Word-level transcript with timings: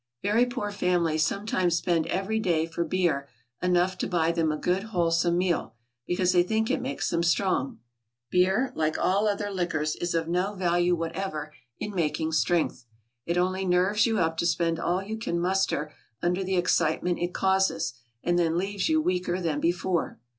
= 0.15 0.21
Very 0.23 0.47
poor 0.47 0.71
families 0.71 1.23
sometimes 1.23 1.75
spend 1.77 2.07
every 2.07 2.39
day 2.39 2.65
for 2.65 2.83
beer 2.83 3.27
enough 3.61 3.99
to 3.99 4.07
buy 4.07 4.31
them 4.31 4.51
a 4.51 4.57
good, 4.57 4.81
wholesome 4.85 5.37
meal, 5.37 5.75
because 6.07 6.31
they 6.31 6.41
think 6.41 6.71
it 6.71 6.81
makes 6.81 7.11
them 7.11 7.21
strong. 7.21 7.77
Beer, 8.31 8.71
like 8.73 8.97
all 8.97 9.27
other 9.27 9.51
liquors, 9.51 9.95
is 9.97 10.15
of 10.15 10.27
no 10.27 10.55
value 10.55 10.95
whatever 10.95 11.53
in 11.77 11.93
making 11.93 12.31
strength; 12.31 12.87
it 13.27 13.37
only 13.37 13.63
nerves 13.63 14.07
you 14.07 14.17
up 14.17 14.37
to 14.37 14.47
spend 14.47 14.79
all 14.79 15.03
you 15.03 15.19
can 15.19 15.39
muster 15.39 15.93
under 16.19 16.43
the 16.43 16.57
excitement 16.57 17.19
it 17.19 17.31
causes, 17.35 17.93
and 18.23 18.39
then 18.39 18.57
leaves 18.57 18.89
you 18.89 18.99
weaker 18.99 19.39
than 19.39 19.59
before. 19.59 20.19